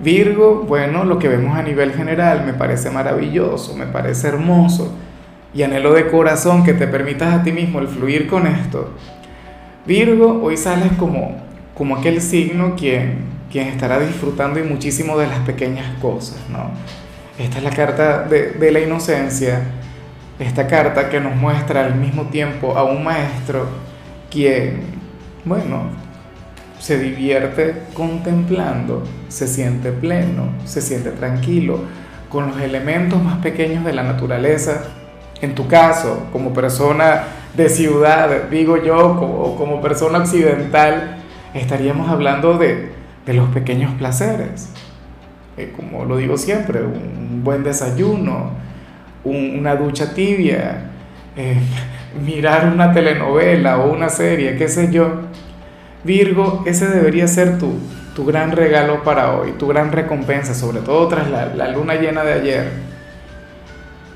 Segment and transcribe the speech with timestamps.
[0.00, 4.92] Virgo, bueno, lo que vemos a nivel general me parece maravilloso, me parece hermoso
[5.54, 8.90] y anhelo de corazón que te permitas a ti mismo el fluir con esto.
[9.86, 11.36] Virgo, hoy sales como,
[11.74, 13.18] como aquel signo quien,
[13.52, 16.70] quien estará disfrutando y muchísimo de las pequeñas cosas, ¿no?
[17.38, 19.62] Esta es la carta de, de la inocencia,
[20.38, 23.68] esta carta que nos muestra al mismo tiempo a un maestro
[24.30, 24.80] quien,
[25.44, 26.03] bueno,
[26.84, 31.78] se divierte contemplando, se siente pleno, se siente tranquilo
[32.28, 34.82] con los elementos más pequeños de la naturaleza.
[35.40, 37.24] En tu caso, como persona
[37.56, 41.22] de ciudad, digo yo, como, persona occidental,
[41.54, 42.90] estaríamos hablando de,
[43.28, 44.68] los pequeños placeres.
[45.56, 48.50] Eh, como lo digo siempre, un buen desayuno,
[49.24, 50.90] una ducha tibia,
[51.34, 51.56] eh,
[52.22, 55.32] mirar una telenovela o una serie, qué sé yo
[56.04, 57.72] Virgo, ese debería ser tu,
[58.14, 62.32] tu gran regalo para hoy, tu gran recompensa, sobre todo tras la, luna llena de
[62.32, 62.68] ayer.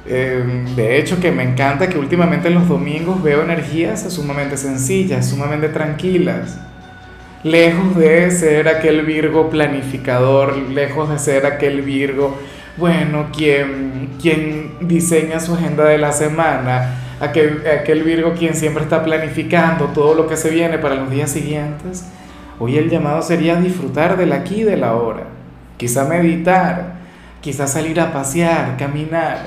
[0.07, 5.29] Em, de hecho, que me encanta que últimamente en los domingos veo energías sumamente sencillas,
[5.29, 6.59] sumamente tranquilas.
[7.43, 12.39] Lejos de ser aquel Virgo planificador, lejos de ser aquel Virgo,
[12.77, 19.03] bueno, quien, quien diseña su agenda de la semana, aquel, aquel Virgo quien siempre está
[19.03, 22.07] planificando todo lo que se viene para los días siguientes,
[22.59, 25.25] hoy el llamado sería disfrutar del aquí y del ahora,
[25.77, 26.99] quizá meditar,
[27.41, 29.47] quizá salir a pasear, caminar,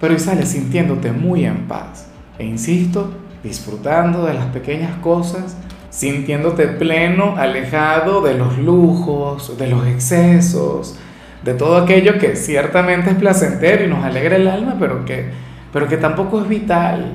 [0.00, 2.08] pero hoy sales sintiéndote muy en paz.
[2.38, 5.56] E insisto, disfrutando de las pequeñas cosas,
[5.90, 10.96] sintiéndote pleno, alejado de los lujos, de los excesos,
[11.42, 15.30] de todo aquello que ciertamente es placentero y nos alegra el alma, pero que
[15.72, 17.12] pero que tampoco es vital.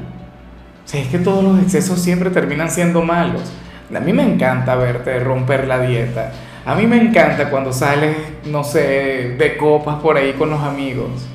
[0.86, 3.52] O es que todos los excesos siempre terminan siendo malos.
[3.96, 6.32] A mí me encanta verte romper la dieta.
[6.66, 8.16] A mí me encanta cuando sales,
[8.46, 11.28] no sé, de copas por ahí con los amigos.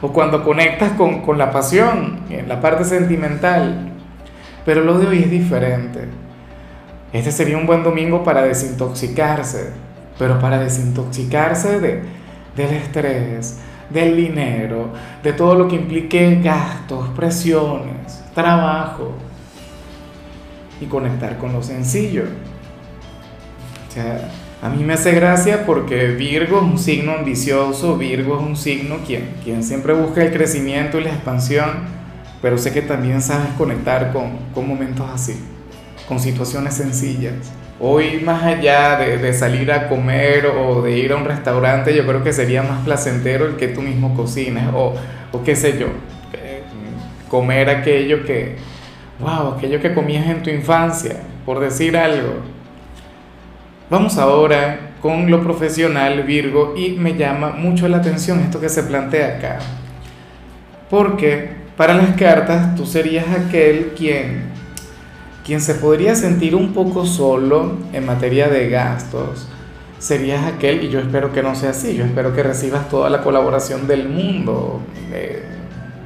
[0.00, 3.92] O cuando conectas con, con la pasión, en la parte sentimental.
[4.64, 6.00] Pero lo de hoy es diferente.
[7.12, 9.72] Este sería un buen domingo para desintoxicarse.
[10.18, 12.02] Pero para desintoxicarse de,
[12.56, 13.58] del estrés,
[13.90, 14.90] del dinero,
[15.22, 19.12] de todo lo que implique gastos, presiones, trabajo
[20.80, 22.24] y conectar con lo sencillo.
[23.88, 24.30] O sea,
[24.62, 28.96] a mí me hace gracia porque Virgo es un signo ambicioso, Virgo es un signo
[29.06, 31.70] quien, quien siempre busca el crecimiento y la expansión,
[32.42, 35.36] pero sé que también sabes conectar con, con momentos así,
[36.08, 37.34] con situaciones sencillas.
[37.78, 42.24] Hoy más allá de, salir a comer o de ir a un restaurante, yo creo
[42.24, 44.94] que sería más placentero el que tú mismo cocines o,
[45.32, 45.88] o qué sé yo,
[47.28, 48.56] comer aquello que,
[49.20, 52.36] wow, aquello que comías en tu infancia, por decir algo.
[53.90, 58.84] Vamos ahora con lo profesional, Virgo, y me llama mucho la atención esto que se
[58.84, 59.58] plantea acá.
[60.88, 64.44] Porque para las cartas tú serías aquel quien
[65.46, 69.46] quien se podría sentir un poco solo en materia de gastos
[69.98, 73.22] serías aquel, y yo espero que no sea así, yo espero que recibas toda la
[73.22, 74.80] colaboración del mundo,
[75.12, 75.44] eh,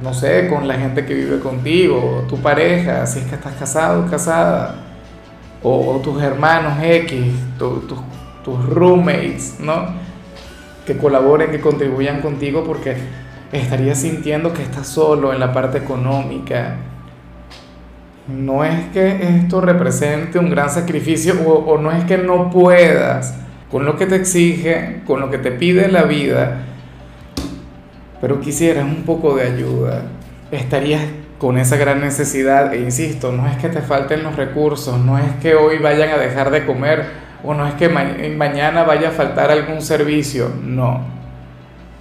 [0.03, 4.05] no sé, con la gente que vive contigo, tu pareja, si es que estás casado
[4.05, 4.75] o casada,
[5.63, 9.87] o, tus hermanos X, tus roommates, ¿no?
[10.85, 12.95] Que colaboren, que contribuyan contigo porque
[13.51, 16.77] estarías sintiendo que estás solo en la parte económica,
[18.27, 23.35] no es que esto represente un gran sacrificio o, no es que no puedas.
[23.69, 26.65] Con lo que te exige, con lo que te pide la vida,
[28.19, 30.03] pero quisieras un poco de ayuda,
[30.51, 31.01] estarías
[31.39, 35.25] con esa gran necesidad, e insisto, no es que te falten los recursos, no es
[35.41, 37.05] que hoy vayan a dejar de comer
[37.43, 41.01] o no es que mañana vaya a faltar algún servicio, no,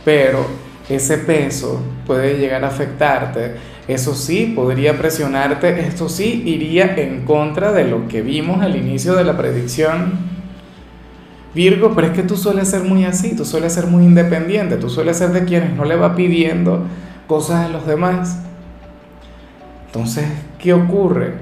[0.04, 0.46] pero
[0.88, 3.54] ese peso puede llegar a afectarte
[3.92, 9.14] eso sí, podría presionarte, esto sí iría en contra de lo que vimos al inicio
[9.14, 10.12] de la predicción.
[11.54, 14.88] Virgo, pero es que tú sueles ser muy así, tú sueles ser muy independiente, tú
[14.88, 16.84] sueles ser de quienes no le va pidiendo
[17.26, 18.38] cosas a los demás.
[19.86, 20.26] Entonces,
[20.58, 21.34] ¿qué ocurre?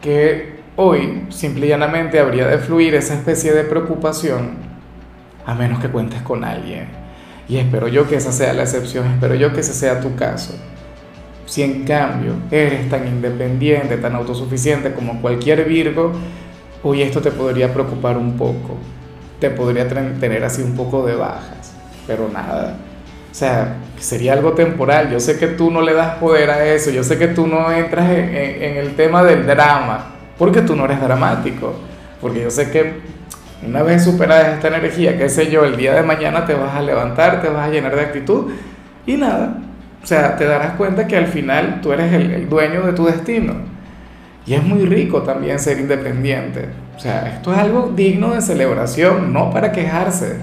[0.00, 4.56] Que hoy simple y llanamente habría de fluir esa especie de preocupación,
[5.46, 6.86] a menos que cuentes con alguien
[7.48, 10.54] Y espero yo que esa sea la excepción, espero yo que ese sea tu caso.
[11.52, 16.10] Si en cambio eres tan independiente, tan autosuficiente como cualquier Virgo,
[16.82, 18.78] hoy esto te podría preocupar un poco,
[19.38, 21.74] te podría tener así un poco de bajas,
[22.06, 22.78] pero nada.
[23.30, 25.10] O sea, sería algo temporal.
[25.10, 27.70] Yo sé que tú no le das poder a eso, yo sé que tú no
[27.70, 30.06] entras en, el tema del drama,
[30.38, 31.74] porque tú no eres dramático,
[32.22, 32.94] porque yo sé que
[33.62, 36.80] una vez superada esta energía, qué sé yo, el día de mañana te vas a
[36.80, 38.52] levantar, te vas a llenar de actitud
[39.06, 39.58] y nada.
[40.02, 43.54] O sea, te darás cuenta que al final tú eres el, dueño de tu destino.
[44.44, 46.68] Y es muy rico también ser independiente.
[46.96, 50.36] O sea, esto es algo digno de celebración, no para quejarse.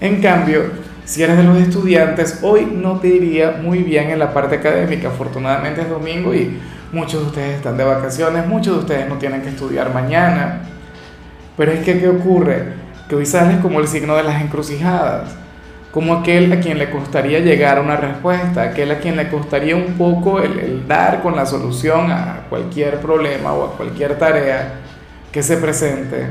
[0.00, 0.64] En cambio,
[1.06, 5.08] si eres de los estudiantes, hoy no te iría muy bien en la parte académica.
[5.08, 6.58] Afortunadamente es domingo y
[6.92, 10.60] muchos de ustedes están de vacaciones, muchos de ustedes no tienen que estudiar mañana.
[11.56, 12.74] Pero es que, ¿qué ocurre?
[13.08, 15.34] Que hoy sales como el signo de las encrucijadas,
[15.96, 19.74] como aquel a quien le costaría llegar a una respuesta, aquel a quien le costaría
[19.74, 24.74] un poco el, dar con la solución a cualquier problema o a cualquier tarea
[25.32, 26.26] que se presente.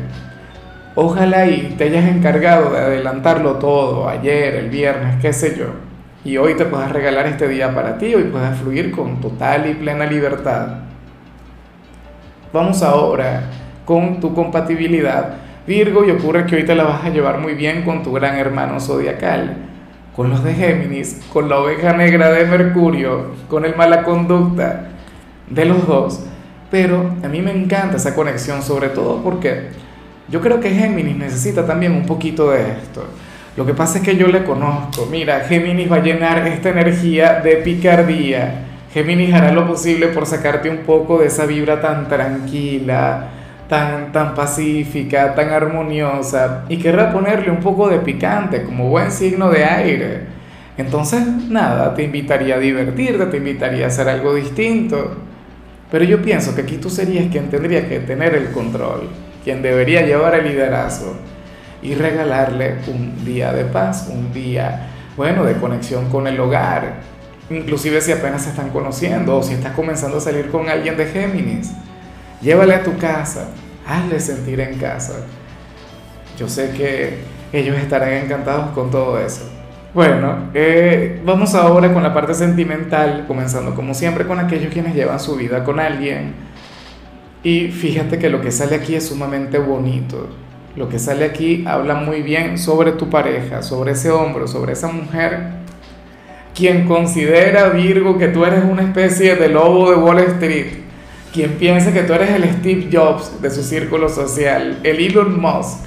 [0.94, 5.70] Ojalá y te hayas encargado de adelantarlo todo, ayer, el viernes, qué sé yo,
[6.24, 9.74] y hoy te puedas regalar este día para ti, hoy puedas fluir con total y
[9.74, 10.82] plena libertad.
[12.54, 13.46] Vamos ahora
[13.84, 17.82] con tu compatibilidad Virgo y ocurre que hoy te la vas a llevar muy bien
[17.82, 19.58] con tu gran hermano zodiacal,
[20.16, 24.90] con los de Géminis, con la oveja negra de Mercurio, con el mala conducta
[25.50, 26.24] de los dos.
[26.70, 29.70] Pero a mí me encanta esa conexión, sobre todo porque
[30.30, 33.06] yo creo que Géminis necesita también un poquito de esto.
[33.58, 35.08] Lo que pasa es que yo le conozco.
[35.10, 38.66] Mira, Géminis va a llenar esta energía de picardía.
[38.94, 43.30] Géminis hará lo posible por sacarte un poco de esa vibra tan tranquila,
[43.68, 49.50] tan, tan pacífica, tan armoniosa, y querrá ponerle un poco de picante como buen signo
[49.50, 50.22] de aire.
[50.78, 55.16] Entonces, nada, te invitaría a divertirte, te invitaría a hacer algo distinto.
[55.90, 59.10] Pero yo pienso que aquí tú serías quien tendría que tener el control,
[59.44, 61.16] quien debería llevar el liderazgo
[61.82, 66.96] y regalarle un día de paz, un día, bueno, de conexión con el hogar,
[67.50, 71.06] inclusive si apenas se están conociendo o si estás comenzando a salir con alguien de
[71.06, 71.72] Géminis
[72.46, 73.50] Llévale a tu casa,
[73.88, 75.26] hazle sentir en casa.
[76.38, 77.18] Yo sé que
[77.52, 79.50] ellos estarán encantados con todo eso.
[79.96, 85.20] Bueno, eh, vamos ahora con la parte sentimental, comenzando como siempre con aquellos quienes llevan
[85.20, 86.36] su vida con alguien.
[87.42, 90.30] Y fíjate que lo que sale aquí es sumamente bonito.
[90.76, 94.90] Lo que sale aquí habla muy bien sobre tu pareja, sobre ese hombre, sobre esa
[94.90, 95.48] mujer,
[96.54, 100.85] quien considera Virgo que tú eres una especie de lobo de Wall Street
[101.36, 105.80] quien piensa que tú eres el Steve Jobs de su círculo social, el Elon Musk.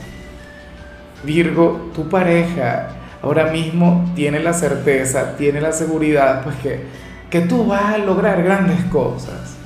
[1.24, 2.90] Virgo, tu pareja
[3.22, 6.82] ahora mismo tiene la certeza, tiene la seguridad, pues que,
[7.30, 9.56] que tú vas a lograr grandes cosas.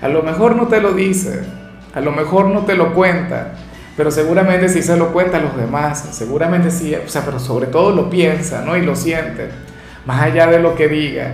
[0.00, 1.42] A lo mejor no te lo dice,
[1.94, 3.52] a lo mejor no te lo cuenta,
[3.94, 7.66] pero seguramente sí se lo cuenta a los demás, seguramente sí, o sea, pero sobre
[7.66, 8.74] todo lo piensa, ¿no?
[8.74, 9.50] Y lo siente,
[10.06, 11.32] más allá de lo que diga,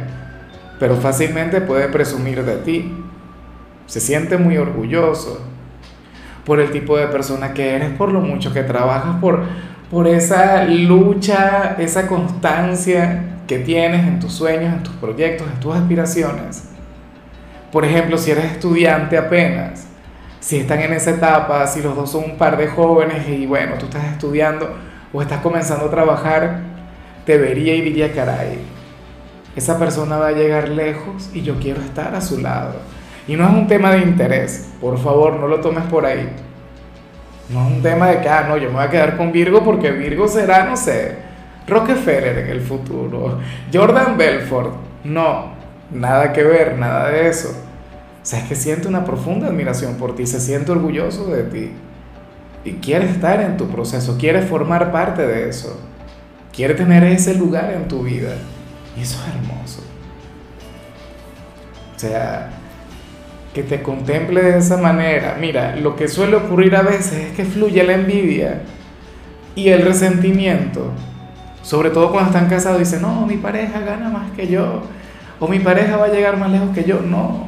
[0.81, 3.02] pero fácilmente puede presumir de ti
[3.87, 5.41] se siente muy orgulloso
[6.45, 9.45] por el tipo de persona que eres, por lo mucho que trabajas, por,
[9.91, 15.75] por esa lucha, esa constancia que tienes en tus sueños, en tus proyectos, en tus
[15.75, 16.65] aspiraciones.
[17.71, 19.87] Por ejemplo, si eres estudiante apenas,
[20.41, 23.77] si están en esa etapa, si los dos son un par de jóvenes y bueno,
[23.79, 24.75] tú estás estudiando
[25.13, 26.61] o estás comenzando a trabajar,
[27.25, 28.59] te vería y diría, caray,
[29.55, 32.75] esa persona va a llegar lejos y yo quiero estar a su lado
[33.27, 36.29] y no es un tema de interés, por favor, no lo tomes por ahí.
[37.49, 39.63] No es un tema de que, ah, no, yo me voy a quedar con Virgo
[39.63, 41.17] porque Virgo será, no sé,
[41.67, 43.39] Rockefeller en el futuro,
[43.73, 44.75] Jordan Belfort.
[45.05, 45.53] No,
[45.91, 47.51] nada que ver, nada de eso.
[47.51, 51.73] O sea, es que siente una profunda admiración por ti, se siente orgulloso de ti.
[52.65, 55.81] Y quiere estar en tu proceso, quiere formar parte de eso.
[56.53, 58.35] Quiere tener ese lugar en tu vida.
[58.97, 59.83] Y eso es hermoso.
[61.97, 62.51] O sea,
[63.55, 65.37] que te contemple de esa manera.
[65.39, 68.63] Mira, lo que suele ocurrir a veces es que fluye la envidia
[69.55, 70.91] y el resentimiento.
[71.63, 74.83] Sobre todo cuando están casados dicen, no, mi pareja gana más que yo.
[75.39, 77.01] O mi pareja va a llegar más lejos que yo.
[77.01, 77.47] No.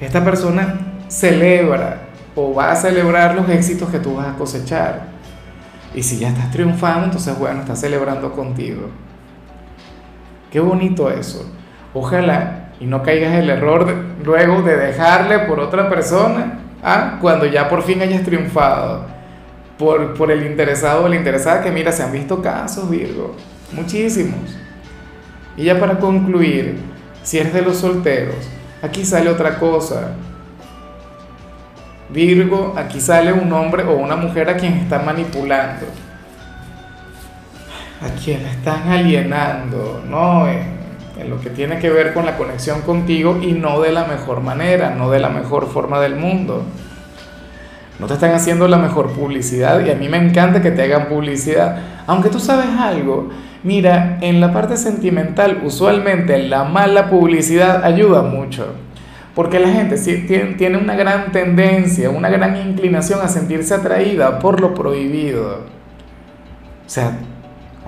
[0.00, 2.02] Esta persona celebra
[2.34, 5.08] o va a celebrar los éxitos que tú vas a cosechar.
[5.94, 8.90] Y si ya estás triunfando, entonces bueno, está celebrando contigo.
[10.50, 11.50] Qué bonito eso.
[11.94, 13.92] Ojalá y no caigas en el error
[14.24, 17.18] luego de dejarle por otra persona ¿ah?
[17.20, 19.18] cuando ya por fin hayas triunfado
[19.78, 23.34] por, por el interesado o la interesada que mira, se han visto casos, Virgo,
[23.72, 24.56] muchísimos.
[25.56, 26.78] Y ya para concluir,
[27.22, 28.36] si eres de los solteros,
[28.82, 30.14] aquí sale otra cosa.
[32.10, 35.86] Virgo, aquí sale un hombre o una mujer a quien están manipulando,
[38.00, 40.48] a quien están alienando, ¿no?
[40.48, 40.77] En,
[41.18, 44.40] en, lo que tiene que ver con la conexión contigo y no de la mejor
[44.40, 46.62] manera, no de la mejor forma del mundo.
[47.98, 51.08] No te están haciendo la mejor publicidad y a mí me encanta que te hagan
[51.08, 51.78] publicidad.
[52.06, 53.28] Aunque tú sabes algo,
[53.64, 58.74] mira, en la parte sentimental usualmente la mala publicidad ayuda mucho.
[59.34, 59.96] Porque la gente
[60.56, 65.58] tiene una gran tendencia, una gran inclinación a sentirse atraída por lo prohibido.
[66.86, 67.18] O sea,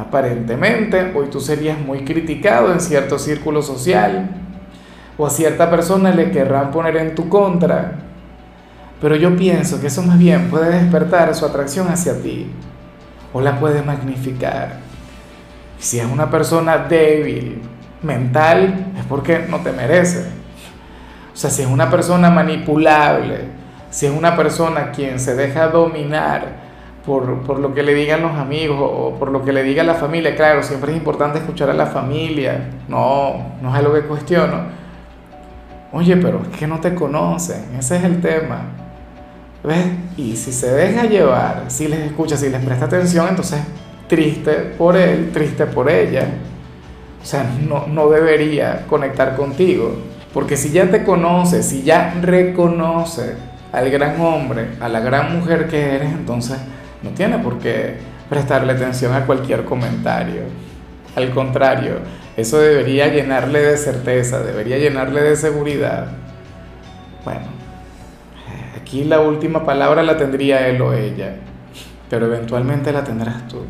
[0.00, 4.30] aparentemente hoy tú serías muy criticado en cierto círculo social
[5.16, 7.98] o a cierta persona le querrán poner en tu contra.
[9.00, 12.50] Pero yo pienso que eso más bien puede despertar su atracción hacia ti
[13.32, 14.78] o la puede magnificar.
[15.78, 17.62] Si es una persona débil,
[18.02, 20.26] mental, es porque no te merece.
[21.32, 23.44] O sea, si es una persona manipulable,
[23.90, 26.69] si es una persona quien se deja dominar
[27.04, 29.94] por, por, lo que le digan los amigos o por lo que le diga la
[29.94, 34.80] familia, claro, siempre es importante escuchar a la familia, no, no es algo que cuestiono.
[35.92, 38.62] Oye, pero es que no te conocen, ese es el tema.
[39.64, 39.86] ¿Ves?
[40.16, 43.60] Y si se deja llevar, si les escucha, si les presta atención, entonces
[44.08, 46.28] triste por él, triste por ella.
[47.22, 49.94] O sea, no, no debería conectar contigo.
[50.32, 53.34] Porque si ya te conoce, si ya reconoce
[53.72, 56.58] al gran hombre, a la gran mujer que eres, entonces
[57.02, 60.42] no tiene por qué prestarle atención a cualquier comentario.
[61.16, 61.96] Al contrario,
[62.36, 66.06] eso debería llenarle de certeza, debería llenarle de seguridad.
[67.24, 67.46] Bueno,
[68.80, 71.36] aquí la última palabra la tendría él o ella,
[72.08, 73.64] pero eventualmente la tendrás tú.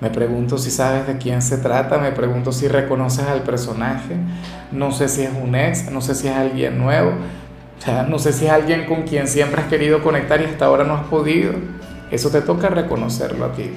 [0.00, 4.14] Me pregunto si sabes de quién se trata, me pregunto si reconoces al personaje,
[4.70, 7.12] no sé si es un ex, no sé si es alguien nuevo,
[7.78, 10.66] o sea, no sé si es alguien con quien siempre has querido conectar y hasta
[10.66, 11.54] ahora no has podido.
[12.10, 13.70] Eso te toca reconocerlo a ti.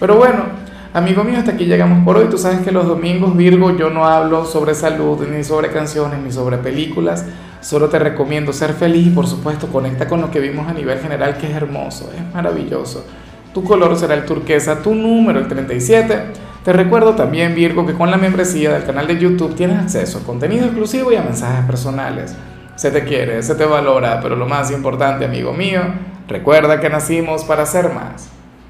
[0.00, 0.44] Pero bueno,
[0.92, 2.26] amigo mío, hasta aquí llegamos por hoy.
[2.28, 6.32] Tú sabes que los domingos, Virgo, yo no hablo sobre salud, ni sobre canciones, ni
[6.32, 7.24] sobre películas.
[7.60, 10.98] Solo te recomiendo ser feliz y por supuesto conecta con lo que vimos a nivel
[10.98, 13.06] general, que es hermoso, es maravilloso.
[13.54, 16.22] Tu color será el turquesa, tu número el 37.
[16.64, 20.22] Te recuerdo también, Virgo, que con la membresía del canal de YouTube tienes acceso a
[20.22, 22.34] contenido exclusivo y a mensajes personales.
[22.74, 25.82] Se te quiere, se te valora, pero lo más importante, amigo mío,
[26.28, 28.33] recuerda que nacimos para ser más.